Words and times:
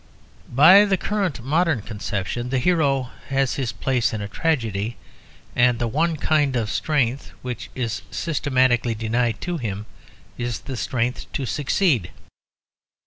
By 0.51 0.85
the 0.85 0.97
current 0.97 1.43
modern 1.45 1.83
conception, 1.83 2.49
the 2.49 2.57
hero 2.57 3.11
has 3.27 3.53
his 3.53 3.71
place 3.71 4.13
in 4.13 4.19
a 4.21 4.27
tragedy, 4.27 4.97
and 5.55 5.77
the 5.77 5.87
one 5.87 6.17
kind 6.17 6.55
of 6.55 6.71
strength 6.71 7.29
which 7.43 7.69
is 7.75 8.01
systematically 8.09 8.95
denied 8.95 9.39
to 9.41 9.57
him 9.57 9.85
is 10.39 10.61
the 10.61 10.75
strength 10.75 11.31
to 11.33 11.45
succeed. 11.45 12.09